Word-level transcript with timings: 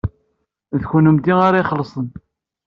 D 0.79 0.81
kennemti 0.89 1.33
ara 1.47 1.61
ixellṣen? 1.63 2.07